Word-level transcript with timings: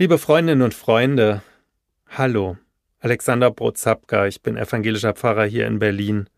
Liebe 0.00 0.16
Freundinnen 0.16 0.62
und 0.62 0.72
Freunde, 0.72 1.42
hallo, 2.08 2.56
Alexander 3.00 3.50
Brozapka, 3.50 4.26
ich 4.26 4.40
bin 4.40 4.56
evangelischer 4.56 5.12
Pfarrer 5.12 5.44
hier 5.44 5.66
in 5.66 5.78
Berlin 5.78 6.30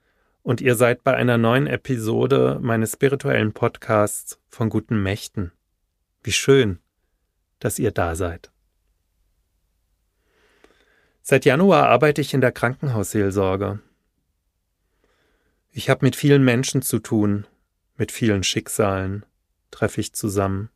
und 0.42 0.60
ihr 0.60 0.74
seid 0.74 1.04
bei 1.04 1.14
einer 1.14 1.38
neuen 1.38 1.68
Episode 1.68 2.58
meines 2.60 2.94
spirituellen 2.94 3.52
Podcasts 3.52 4.40
von 4.48 4.68
guten 4.68 5.00
Mächten. 5.00 5.52
Wie 6.24 6.32
schön, 6.32 6.80
dass 7.60 7.78
ihr 7.78 7.92
da 7.92 8.16
seid. 8.16 8.50
Seit 11.22 11.44
Januar 11.44 11.88
arbeite 11.88 12.20
ich 12.20 12.34
in 12.34 12.40
der 12.40 12.50
Krankenhausseelsorge. 12.50 13.78
Ich 15.70 15.88
habe 15.88 16.04
mit 16.04 16.16
vielen 16.16 16.42
Menschen 16.42 16.82
zu 16.82 16.98
tun, 16.98 17.46
mit 17.96 18.10
vielen 18.10 18.42
Schicksalen 18.42 19.24
treffe 19.70 20.00
ich 20.00 20.14
zusammen. 20.14 20.68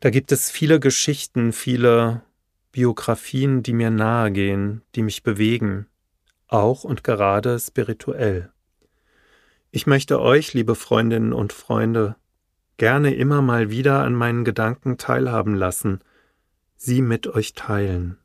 Da 0.00 0.10
gibt 0.10 0.30
es 0.30 0.50
viele 0.50 0.78
Geschichten, 0.78 1.52
viele 1.52 2.22
Biografien, 2.70 3.64
die 3.64 3.72
mir 3.72 3.90
nahe 3.90 4.30
gehen, 4.30 4.82
die 4.94 5.02
mich 5.02 5.24
bewegen, 5.24 5.86
auch 6.46 6.84
und 6.84 7.02
gerade 7.02 7.58
spirituell. 7.58 8.52
Ich 9.72 9.86
möchte 9.86 10.20
euch, 10.20 10.54
liebe 10.54 10.76
Freundinnen 10.76 11.32
und 11.32 11.52
Freunde, 11.52 12.14
gerne 12.76 13.14
immer 13.14 13.42
mal 13.42 13.70
wieder 13.70 14.04
an 14.04 14.14
meinen 14.14 14.44
Gedanken 14.44 14.98
teilhaben 14.98 15.56
lassen, 15.56 16.00
sie 16.76 17.02
mit 17.02 17.26
euch 17.26 17.54
teilen. 17.54 18.18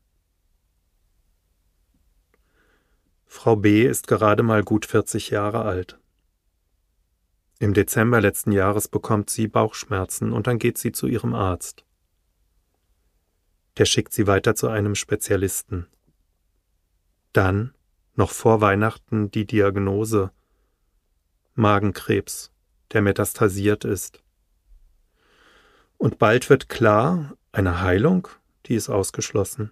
Frau 3.26 3.56
B. 3.56 3.84
ist 3.84 4.06
gerade 4.06 4.44
mal 4.44 4.64
gut 4.64 4.86
40 4.86 5.32
Jahre 5.32 5.64
alt. 5.64 5.98
Im 7.64 7.74
Dezember 7.74 8.20
letzten 8.20 8.52
Jahres 8.52 8.90
bekommt 8.90 9.30
sie 9.30 9.48
Bauchschmerzen 9.48 10.34
und 10.34 10.48
dann 10.48 10.60
geht 10.60 10.78
sie 10.78 10.92
zu 10.92 11.08
ihrem 11.08 11.34
Arzt. 11.34 11.86
Der 13.78 13.86
schickt 13.86 14.12
sie 14.12 14.28
weiter 14.28 14.54
zu 14.54 14.68
einem 14.68 14.96
Spezialisten. 14.96 15.88
Dann 17.32 17.74
noch 18.16 18.32
vor 18.32 18.60
Weihnachten 18.60 19.32
die 19.32 19.46
Diagnose 19.46 20.32
Magenkrebs, 21.56 22.52
der 22.92 23.02
metastasiert 23.02 23.86
ist. 23.86 24.22
Und 25.96 26.20
bald 26.20 26.50
wird 26.50 26.68
klar, 26.68 27.38
eine 27.54 27.80
Heilung, 27.80 28.28
die 28.66 28.76
ist 28.76 28.90
ausgeschlossen. 28.90 29.72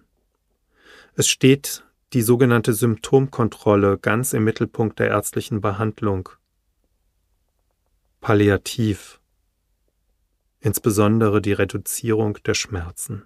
Es 1.14 1.28
steht 1.28 1.84
die 2.14 2.22
sogenannte 2.22 2.72
Symptomkontrolle 2.72 3.98
ganz 3.98 4.32
im 4.32 4.44
Mittelpunkt 4.44 4.98
der 4.98 5.08
ärztlichen 5.08 5.60
Behandlung. 5.60 6.30
Palliativ, 8.22 9.20
insbesondere 10.60 11.42
die 11.42 11.54
Reduzierung 11.54 12.38
der 12.46 12.54
Schmerzen. 12.54 13.24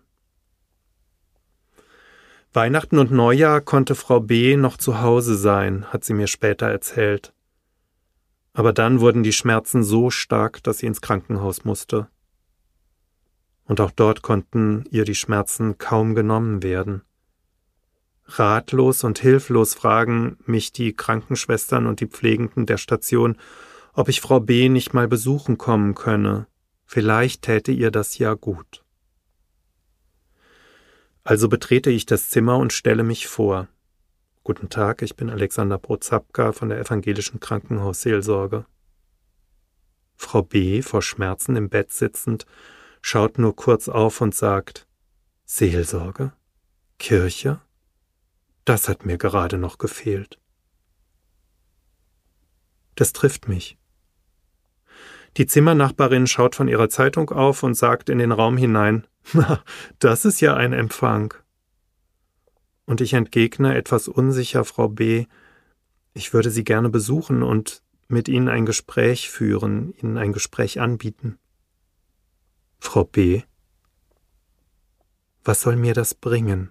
Weihnachten 2.55 2.99
und 2.99 3.13
Neujahr 3.13 3.61
konnte 3.61 3.95
Frau 3.95 4.21
B. 4.21 4.57
noch 4.57 4.79
zu 4.79 5.03
Hause 5.03 5.37
sein, 5.37 5.85
hat 5.93 6.05
sie 6.05 6.15
mir 6.15 6.29
später 6.29 6.69
erzählt. 6.69 7.35
Aber 8.55 8.73
dann 8.73 9.01
wurden 9.01 9.23
die 9.23 9.35
Schmerzen 9.35 9.85
so 9.85 10.09
stark, 10.09 10.63
dass 10.63 10.79
sie 10.79 10.87
ins 10.87 11.03
Krankenhaus 11.03 11.67
musste. 11.67 12.09
Und 13.67 13.83
auch 13.83 13.91
dort 13.91 14.23
konnten 14.23 14.87
ihr 14.91 15.05
die 15.05 15.15
Schmerzen 15.15 15.77
kaum 15.77 16.15
genommen 16.15 16.63
werden. 16.63 17.03
Ratlos 18.25 19.05
und 19.05 19.19
hilflos 19.19 19.75
fragen 19.75 20.39
mich 20.47 20.73
die 20.73 20.95
Krankenschwestern 20.95 21.85
und 21.87 22.01
die 22.01 22.07
Pflegenden 22.07 22.65
der 22.65 22.79
Station, 22.79 23.37
ob 23.97 24.11
ich 24.11 24.21
Frau 24.21 24.41
B. 24.41 24.69
nicht 24.69 24.93
mal 24.93 25.09
besuchen 25.09 25.57
kommen 25.57 25.95
könne. 25.95 26.47
Vielleicht 26.85 27.43
täte 27.43 27.73
ihr 27.73 27.91
das 27.91 28.19
ja 28.19 28.35
gut. 28.35 28.85
Also 31.25 31.49
betrete 31.49 31.91
ich 31.91 32.05
das 32.05 32.29
Zimmer 32.29 32.59
und 32.59 32.75
stelle 32.75 33.03
mich 33.03 33.27
vor. 33.27 33.69
Guten 34.45 34.69
Tag, 34.69 35.01
ich 35.01 35.17
bin 35.17 35.31
Alexander 35.31 35.79
Brozapka 35.79 36.53
von 36.53 36.69
der 36.69 36.79
evangelischen 36.79 37.41
Krankenhausseelsorge. 37.41 38.67
Frau 40.15 40.43
B., 40.43 40.83
vor 40.83 41.01
Schmerzen 41.01 41.57
im 41.57 41.71
Bett 41.71 41.91
sitzend, 41.91 42.45
schaut 43.01 43.39
nur 43.39 43.57
kurz 43.57 43.89
auf 43.89 44.21
und 44.21 44.35
sagt 44.35 44.87
Seelsorge? 45.47 46.33
Kirche? 46.99 47.61
Das 48.67 48.91
hat 48.91 49.07
mir 49.07 49.17
gerade 49.17 49.57
noch 49.57 49.79
gefehlt. 49.79 50.39
Das 52.95 53.13
trifft 53.15 53.49
mich. 53.49 53.79
Die 55.37 55.47
Zimmernachbarin 55.47 56.27
schaut 56.27 56.55
von 56.55 56.69
ihrer 56.69 56.89
Zeitung 56.89 57.31
auf 57.31 57.63
und 57.63 57.75
sagt 57.75 58.09
in 58.09 58.19
den 58.19 58.33
Raum 58.33 58.57
hinein 58.57 59.07
na, 59.33 59.63
das 59.99 60.25
ist 60.25 60.41
ja 60.41 60.55
ein 60.55 60.73
Empfang. 60.73 61.35
Und 62.85 63.01
ich 63.01 63.15
entgegne 63.15 63.75
etwas 63.75 64.09
unsicher 64.09 64.65
Frau 64.65 64.89
B. 64.89 65.27
Ich 66.15 66.33
würde 66.33 66.51
Sie 66.51 66.65
gerne 66.65 66.89
besuchen 66.89 67.43
und 67.43 67.83
mit 68.09 68.29
Ihnen 68.29 68.49
ein 68.49 68.67
Gespräch 68.67 69.29
führen, 69.29 69.93
Ihnen 70.01 70.17
ein 70.17 70.33
Gespräch 70.33 70.81
anbieten. 70.81 71.39
Frau 72.79 73.05
B. 73.05 73.43
Was 75.43 75.61
soll 75.61 75.77
mir 75.77 75.95
das 75.95 76.15
bringen? 76.15 76.71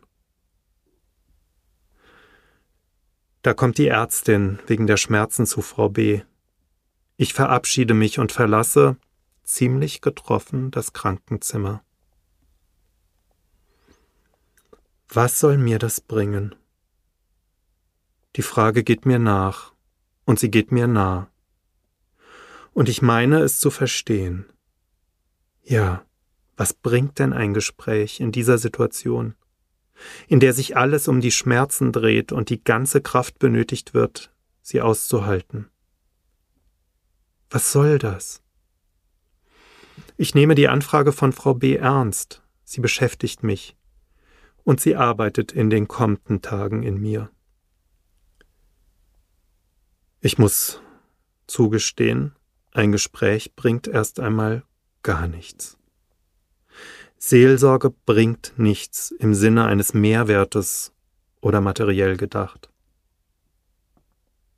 Da 3.41 3.53
kommt 3.53 3.77
die 3.77 3.87
Ärztin 3.87 4.59
wegen 4.65 4.87
der 4.87 4.97
Schmerzen 4.97 5.45
zu 5.45 5.61
Frau 5.61 5.89
B. 5.89 6.21
Ich 7.17 7.33
verabschiede 7.33 7.93
mich 7.93 8.19
und 8.19 8.33
verlasse, 8.33 8.97
ziemlich 9.43 10.01
getroffen, 10.01 10.71
das 10.71 10.91
Krankenzimmer. 10.91 11.81
Was 15.07 15.39
soll 15.39 15.57
mir 15.57 15.79
das 15.79 16.01
bringen? 16.01 16.55
Die 18.35 18.41
Frage 18.41 18.83
geht 18.83 19.05
mir 19.05 19.19
nach, 19.19 19.71
und 20.25 20.39
sie 20.39 20.51
geht 20.51 20.73
mir 20.73 20.87
nah. 20.87 21.29
Und 22.73 22.89
ich 22.89 23.01
meine 23.01 23.39
es 23.39 23.61
zu 23.61 23.69
verstehen. 23.69 24.45
Ja, 25.63 26.03
was 26.57 26.73
bringt 26.73 27.19
denn 27.19 27.31
ein 27.31 27.53
Gespräch 27.53 28.19
in 28.19 28.33
dieser 28.33 28.57
Situation, 28.57 29.35
in 30.27 30.41
der 30.41 30.51
sich 30.51 30.75
alles 30.75 31.07
um 31.07 31.21
die 31.21 31.31
Schmerzen 31.31 31.93
dreht 31.93 32.33
und 32.33 32.49
die 32.49 32.61
ganze 32.61 32.99
Kraft 32.99 33.39
benötigt 33.39 33.93
wird, 33.93 34.33
sie 34.61 34.81
auszuhalten? 34.81 35.69
Was 37.49 37.71
soll 37.71 37.99
das? 37.99 38.41
Ich 40.17 40.35
nehme 40.35 40.55
die 40.55 40.67
Anfrage 40.67 41.11
von 41.11 41.33
Frau 41.33 41.53
B. 41.53 41.75
ernst, 41.75 42.41
sie 42.63 42.81
beschäftigt 42.81 43.43
mich, 43.43 43.75
und 44.63 44.79
sie 44.79 44.95
arbeitet 44.95 45.51
in 45.51 45.69
den 45.69 45.87
kommenden 45.87 46.41
Tagen 46.41 46.83
in 46.83 46.99
mir. 46.99 47.29
Ich 50.21 50.37
muss 50.37 50.81
zugestehen, 51.47 52.35
ein 52.71 52.91
Gespräch 52.91 53.55
bringt 53.55 53.87
erst 53.87 54.19
einmal 54.19 54.63
gar 55.03 55.27
nichts. 55.27 55.77
Seelsorge 57.17 57.91
bringt 57.91 58.53
nichts 58.57 59.11
im 59.11 59.33
Sinne 59.33 59.65
eines 59.65 59.93
Mehrwertes 59.93 60.93
oder 61.41 61.61
materiell 61.61 62.17
gedacht. 62.17 62.69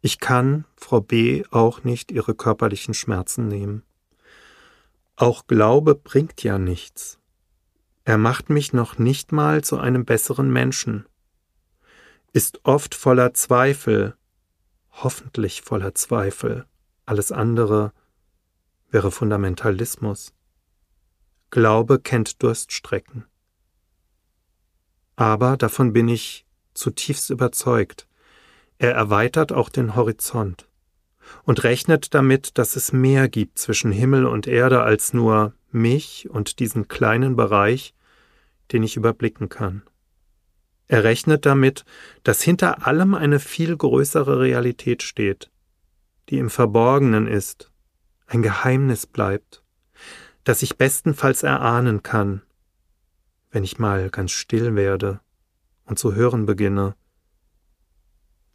Ich 0.01 0.19
kann 0.19 0.65
Frau 0.75 1.01
B 1.01 1.43
auch 1.51 1.83
nicht 1.83 2.11
ihre 2.11 2.35
körperlichen 2.35 2.93
Schmerzen 2.93 3.47
nehmen. 3.47 3.83
Auch 5.15 5.47
Glaube 5.47 5.95
bringt 5.95 6.43
ja 6.43 6.59
nichts. 6.59 7.19
Er 8.03 8.17
macht 8.17 8.49
mich 8.49 8.71
noch 8.71 8.97
nicht 8.97 9.31
mal 9.31 9.63
zu 9.63 9.77
einem 9.77 10.05
besseren 10.05 10.51
Menschen, 10.51 11.05
ist 12.33 12.61
oft 12.63 12.93
voller 12.93 13.33
Zweifel, 13.33 14.15
hoffentlich 14.91 15.61
voller 15.61 15.95
Zweifel, 15.95 16.65
alles 17.05 17.31
andere 17.31 17.93
wäre 18.89 19.11
Fundamentalismus. 19.11 20.33
Glaube 21.49 21.99
kennt 21.99 22.43
Durststrecken. 22.43 23.25
Aber 25.15 25.57
davon 25.57 25.93
bin 25.93 26.07
ich 26.07 26.45
zutiefst 26.73 27.29
überzeugt, 27.29 28.06
er 28.79 28.93
erweitert 28.93 29.51
auch 29.51 29.69
den 29.69 29.95
Horizont 29.95 30.67
und 31.43 31.63
rechnet 31.63 32.13
damit, 32.13 32.57
dass 32.57 32.75
es 32.75 32.93
mehr 32.93 33.27
gibt 33.27 33.59
zwischen 33.59 33.91
Himmel 33.91 34.25
und 34.25 34.47
Erde 34.47 34.81
als 34.83 35.13
nur 35.13 35.53
mich 35.71 36.29
und 36.29 36.59
diesen 36.59 36.87
kleinen 36.87 37.35
Bereich, 37.35 37.93
den 38.71 38.83
ich 38.83 38.95
überblicken 38.95 39.49
kann. 39.49 39.83
Er 40.87 41.03
rechnet 41.03 41.45
damit, 41.45 41.83
dass 42.23 42.41
hinter 42.41 42.87
allem 42.87 43.13
eine 43.13 43.39
viel 43.39 43.75
größere 43.75 44.39
Realität 44.39 45.03
steht, 45.03 45.51
die 46.29 46.37
im 46.37 46.49
Verborgenen 46.49 47.27
ist, 47.27 47.71
ein 48.25 48.41
Geheimnis 48.41 49.05
bleibt, 49.05 49.63
das 50.43 50.61
ich 50.61 50.77
bestenfalls 50.77 51.43
erahnen 51.43 52.03
kann, 52.03 52.41
wenn 53.51 53.63
ich 53.63 53.79
mal 53.79 54.09
ganz 54.09 54.31
still 54.31 54.75
werde 54.75 55.19
und 55.85 55.99
zu 55.99 56.15
hören 56.15 56.45
beginne, 56.45 56.95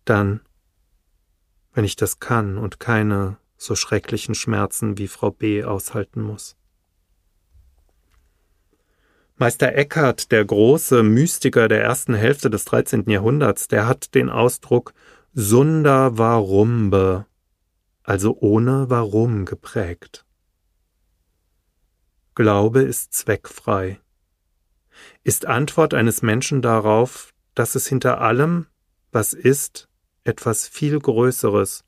dann, 0.05 0.41
wenn 1.73 1.85
ich 1.85 1.97
das 1.97 2.21
kann 2.21 2.59
und 2.59 2.81
keine 2.81 3.39
so 3.57 3.75
schrecklichen 3.75 4.35
Schmerzen 4.35 4.99
wie 4.99 5.09
Frau 5.09 5.31
B 5.31 5.65
aushalten 5.65 6.21
muss. 6.21 6.57
Meister 9.37 9.75
Eckhart, 9.75 10.31
der 10.31 10.45
große 10.45 11.03
Mystiker 11.03 11.69
der 11.69 11.83
ersten 11.83 12.15
Hälfte 12.15 12.51
des 12.51 12.65
13. 12.65 13.09
Jahrhunderts, 13.09 13.67
der 13.67 13.87
hat 13.87 14.15
den 14.15 14.29
Ausdruck 14.29 14.93
Sunda 15.33 16.17
Varumbe, 16.19 17.27
also 18.03 18.37
ohne 18.39 18.91
Warum 18.91 19.45
geprägt. 19.45 20.27
Glaube 22.35 22.83
ist 22.83 23.15
zweckfrei, 23.15 24.01
ist 25.25 25.47
Antwort 25.47 25.95
eines 25.95 26.23
Menschen 26.23 26.63
darauf, 26.63 27.33
dass 27.55 27.75
es 27.75 27.87
hinter 27.87 28.21
allem, 28.21 28.67
was 29.11 29.33
ist, 29.33 29.89
etwas 30.25 30.69
viel 30.69 30.99
Größeres, 30.99 31.85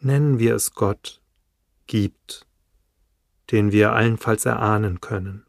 nennen 0.00 0.38
wir 0.38 0.54
es 0.54 0.72
Gott, 0.72 1.20
gibt, 1.86 2.46
den 3.50 3.72
wir 3.72 3.92
allenfalls 3.92 4.44
erahnen 4.44 5.00
können 5.00 5.44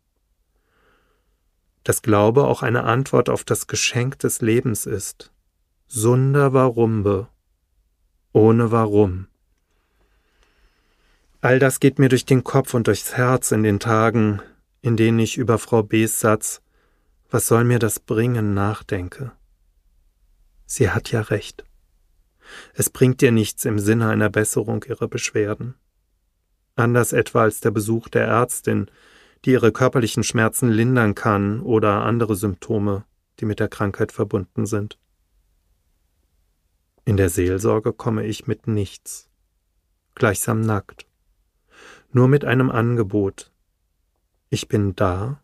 dass 1.84 2.02
Glaube 2.02 2.46
auch 2.46 2.64
eine 2.64 2.84
Antwort 2.84 3.30
auf 3.30 3.44
das 3.44 3.68
Geschenk 3.68 4.20
des 4.20 4.42
Lebens 4.42 4.86
ist. 4.86 5.32
Sunder 5.88 6.54
Warumbe, 6.54 7.28
ohne 8.32 8.72
Warum. 8.72 9.28
All 11.42 11.60
das 11.60 11.80
geht 11.80 12.00
mir 12.00 12.10
durch 12.10 12.26
den 12.26 12.44
Kopf 12.44 12.74
und 12.74 12.88
durchs 12.88 13.16
Herz 13.16 13.52
in 13.52 13.64
den 13.64 13.80
Tagen, 13.80 14.42
in 14.82 14.96
denen 14.96 15.20
ich 15.20 15.38
über 15.38 15.60
Frau 15.60 15.84
B.s 15.84 16.20
Satz 16.20 16.62
Was 17.30 17.48
soll 17.48 17.66
mir 17.66 17.80
das 17.80 18.00
bringen 18.00 18.54
nachdenke. 18.54 19.34
Sie 20.66 20.90
hat 20.90 21.12
ja 21.12 21.22
recht. 21.22 21.64
Es 22.74 22.90
bringt 22.90 23.22
dir 23.22 23.32
nichts 23.32 23.66
im 23.66 23.80
Sinne 23.80 24.10
einer 24.10 24.30
Besserung 24.30 24.84
ihrer 24.84 25.08
Beschwerden. 25.08 25.76
Anders 26.76 27.14
etwa 27.14 27.44
als 27.44 27.62
der 27.62 27.72
Besuch 27.72 28.10
der 28.10 28.26
Ärztin, 28.26 28.90
die 29.46 29.52
ihre 29.52 29.72
körperlichen 29.72 30.24
Schmerzen 30.24 30.70
lindern 30.70 31.16
kann 31.16 31.62
oder 31.62 32.04
andere 32.04 32.36
Symptome, 32.36 33.06
die 33.40 33.46
mit 33.46 33.60
der 33.60 33.68
Krankheit 33.68 34.12
verbunden 34.12 34.66
sind. 34.66 34.98
In 37.06 37.18
der 37.18 37.30
Seelsorge 37.30 37.92
komme 37.92 38.26
ich 38.26 38.48
mit 38.48 38.68
nichts, 38.68 39.30
gleichsam 40.16 40.62
nackt, 40.62 41.06
nur 42.12 42.30
mit 42.30 42.46
einem 42.46 42.72
Angebot. 42.72 43.52
Ich 44.50 44.70
bin 44.70 44.96
da, 44.96 45.42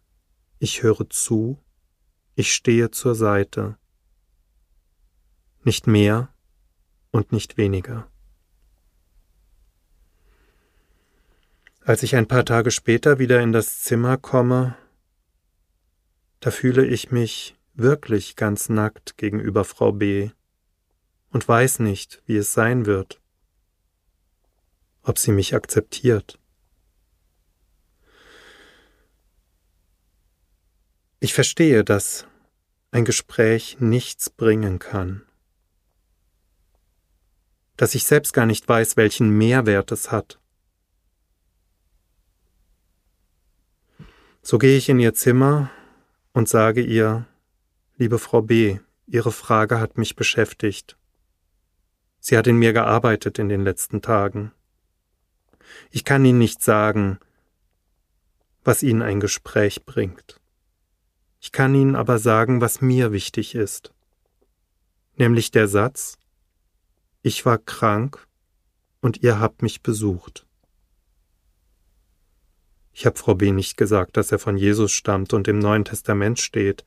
ich 0.60 0.84
höre 0.84 1.10
zu, 1.10 1.60
ich 2.36 2.54
stehe 2.54 2.92
zur 2.92 3.16
Seite. 3.16 3.78
Nicht 5.64 5.88
mehr 5.88 6.30
und 7.12 7.32
nicht 7.32 7.58
weniger. 7.58 8.10
Als 11.82 12.04
ich 12.04 12.16
ein 12.16 12.28
paar 12.28 12.46
Tage 12.46 12.72
später 12.72 13.20
wieder 13.20 13.42
in 13.42 13.52
das 13.52 13.82
Zimmer 13.82 14.18
komme, 14.18 14.78
da 16.40 16.52
fühle 16.52 16.86
ich 16.86 17.12
mich 17.12 17.56
wirklich 17.74 18.36
ganz 18.36 18.70
nackt 18.70 19.18
gegenüber 19.18 19.66
Frau 19.66 19.92
B. 19.92 20.30
und 21.32 21.48
weiß 21.48 21.80
nicht, 21.80 22.22
wie 22.26 22.38
es 22.38 22.54
sein 22.54 22.86
wird, 22.86 23.22
ob 25.04 25.18
sie 25.18 25.32
mich 25.32 25.56
akzeptiert. 25.56 26.40
Ich 31.20 31.34
verstehe, 31.34 31.84
dass 31.84 32.26
ein 32.92 33.06
Gespräch 33.06 33.78
nichts 33.80 34.30
bringen 34.30 34.80
kann, 34.80 35.24
dass 37.80 37.96
ich 37.96 38.04
selbst 38.04 38.34
gar 38.34 38.46
nicht 38.46 38.68
weiß, 38.68 38.98
welchen 38.98 39.30
Mehrwert 39.30 39.94
es 39.94 40.12
hat. 40.12 40.38
So 44.42 44.58
gehe 44.58 44.76
ich 44.76 44.90
in 44.90 45.00
ihr 45.00 45.14
Zimmer 45.14 45.72
und 46.34 46.50
sage 46.50 46.82
ihr, 46.82 47.26
liebe 47.96 48.20
Frau 48.20 48.42
B., 48.42 48.80
Ihre 49.08 49.32
Frage 49.32 49.80
hat 49.80 49.98
mich 49.98 50.18
beschäftigt. 50.18 50.98
Sie 52.20 52.38
hat 52.38 52.48
in 52.48 52.58
mir 52.58 52.74
gearbeitet 52.74 53.40
in 53.40 53.48
den 53.48 53.64
letzten 53.64 54.02
Tagen. 54.02 54.52
Ich 55.90 56.04
kann 56.04 56.26
Ihnen 56.26 56.38
nicht 56.38 56.62
sagen, 56.62 57.18
was 58.66 58.84
Ihnen 58.84 59.02
ein 59.02 59.22
Gespräch 59.22 59.86
bringt. 59.86 60.42
Ich 61.40 61.54
kann 61.54 61.74
Ihnen 61.74 61.96
aber 61.96 62.20
sagen, 62.20 62.60
was 62.60 62.82
mir 62.82 63.14
wichtig 63.14 63.56
ist, 63.56 63.94
nämlich 65.16 65.52
der 65.52 65.70
Satz, 65.70 66.19
ich 67.22 67.46
war 67.46 67.58
krank 67.58 68.28
und 69.02 69.22
ihr 69.24 69.40
habt 69.40 69.62
mich 69.62 69.82
besucht. 69.82 70.46
Ich 72.94 73.06
habe 73.06 73.18
Frau 73.18 73.36
B. 73.36 73.52
nicht 73.52 73.78
gesagt, 73.78 74.18
dass 74.18 74.32
er 74.32 74.40
von 74.40 74.58
Jesus 74.58 74.92
stammt 74.92 75.34
und 75.34 75.48
im 75.48 75.60
Neuen 75.60 75.86
Testament 75.86 76.40
steht, 76.40 76.86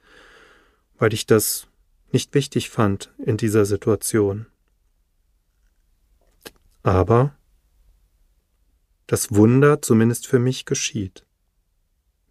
weil 0.99 1.15
ich 1.15 1.27
das 1.27 1.69
nicht 2.11 2.35
wichtig 2.35 2.69
fand 2.69 3.13
in 3.19 3.37
dieser 3.37 3.65
Situation. 3.65 4.47
Aber 6.83 7.35
das 9.07 9.35
Wunder 9.35 9.81
zumindest 9.81 10.27
für 10.27 10.39
mich 10.39 10.65
geschieht. 10.65 11.25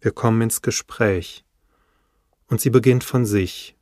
Wir 0.00 0.12
kommen 0.12 0.42
ins 0.42 0.62
Gespräch 0.62 1.44
und 2.48 2.60
sie 2.60 2.70
beginnt 2.70 3.04
von 3.04 3.24
sich, 3.24 3.76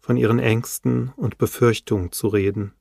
von 0.00 0.16
ihren 0.16 0.38
Ängsten 0.38 1.12
und 1.16 1.38
Befürchtungen 1.38 2.12
zu 2.12 2.28
reden. 2.28 2.72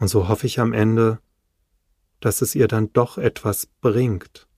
Und 0.00 0.08
so 0.08 0.26
hoffe 0.26 0.48
ich 0.48 0.58
am 0.58 0.72
Ende, 0.72 1.20
dass 2.18 2.42
es 2.42 2.56
ihr 2.56 2.66
dann 2.66 2.92
doch 2.92 3.16
etwas 3.16 3.66
bringt 3.80 4.48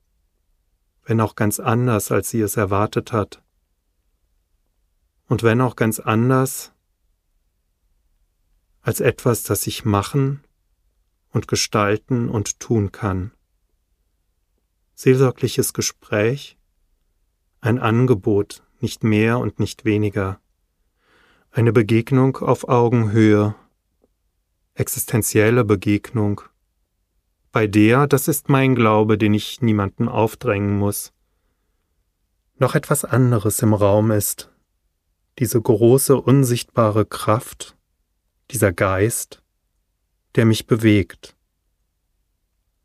wenn 1.04 1.20
auch 1.20 1.34
ganz 1.34 1.60
anders, 1.60 2.10
als 2.10 2.30
sie 2.30 2.40
es 2.40 2.56
erwartet 2.56 3.12
hat. 3.12 3.42
Und 5.26 5.42
wenn 5.42 5.60
auch 5.60 5.76
ganz 5.76 6.00
anders 6.00 6.72
als 8.80 9.00
etwas, 9.00 9.42
das 9.42 9.66
ich 9.66 9.84
machen 9.84 10.42
und 11.30 11.48
gestalten 11.48 12.28
und 12.28 12.60
tun 12.60 12.92
kann. 12.92 13.32
Seelsorgliches 14.94 15.72
Gespräch, 15.72 16.58
ein 17.60 17.78
Angebot, 17.78 18.64
nicht 18.80 19.04
mehr 19.04 19.38
und 19.38 19.60
nicht 19.60 19.84
weniger, 19.84 20.40
eine 21.52 21.72
Begegnung 21.72 22.36
auf 22.38 22.68
Augenhöhe, 22.68 23.54
existenzielle 24.74 25.64
Begegnung, 25.64 26.40
bei 27.50 27.66
der, 27.66 28.06
das 28.06 28.28
ist 28.28 28.48
mein 28.48 28.74
Glaube, 28.74 29.18
den 29.18 29.34
ich 29.34 29.60
niemanden 29.60 30.08
aufdrängen 30.08 30.78
muss, 30.78 31.12
noch 32.56 32.74
etwas 32.74 33.04
anderes 33.04 33.60
im 33.60 33.74
Raum 33.74 34.10
ist, 34.10 34.50
diese 35.38 35.60
große 35.60 36.16
unsichtbare 36.16 37.04
Kraft, 37.04 37.76
dieser 38.50 38.72
Geist, 38.72 39.42
der 40.34 40.46
mich 40.46 40.66
bewegt 40.66 41.36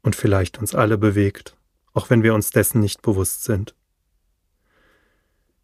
und 0.02 0.16
vielleicht 0.16 0.58
uns 0.58 0.76
alle 0.76 0.98
bewegt, 0.98 1.56
auch 1.94 2.10
wenn 2.10 2.24
wir 2.24 2.34
uns 2.34 2.52
dessen 2.52 2.82
nicht 2.82 3.02
bewusst 3.02 3.44
sind. 3.44 3.76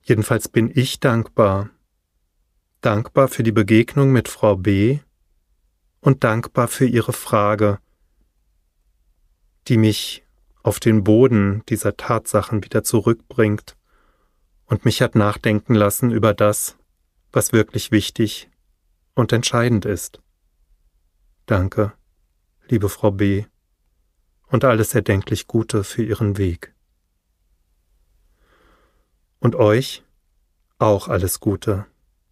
Jedenfalls 0.02 0.48
bin 0.50 0.72
ich 0.74 1.00
dankbar, 1.00 1.70
dankbar 2.82 3.28
für 3.30 3.44
die 3.44 3.52
Begegnung 3.52 4.12
mit 4.12 4.28
Frau 4.28 4.58
B 4.58 5.00
und 6.04 6.26
dankbar 6.26 6.68
für 6.68 6.86
ihre 6.86 7.14
Frage, 7.14 7.80
die 9.70 9.78
mich 9.78 10.26
auf 10.62 10.80
den 10.80 11.04
Boden 11.04 11.64
dieser 11.70 11.96
Tatsachen 11.96 12.64
wieder 12.64 12.84
zurückbringt 12.84 13.78
und 14.66 14.84
mich 14.84 15.02
hat 15.02 15.16
nachdenken 15.16 15.76
lassen 15.76 16.12
über 16.12 16.34
das, 16.34 16.78
was 17.32 17.54
wirklich 17.54 17.92
wichtig 17.92 18.50
und 19.16 19.32
entscheidend 19.32 19.86
ist. 19.86 20.22
Danke, 21.46 21.94
liebe 22.68 22.90
Frau 22.90 23.12
B. 23.12 23.46
und 24.48 24.66
alles 24.66 24.94
erdenklich 24.94 25.48
Gute 25.48 25.86
für 25.86 26.04
Ihren 26.04 26.38
Weg. 26.38 26.74
Und 29.40 29.56
euch 29.56 30.04
auch 30.80 31.08
alles 31.08 31.40
Gute 31.40 31.86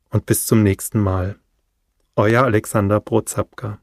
und 0.09 0.25
bis 0.25 0.45
zum 0.45 0.61
nächsten 0.61 0.99
Mal. 0.99 1.40
Euer 2.17 2.43
Alexander 2.43 2.99
Brozapka. 2.99 3.79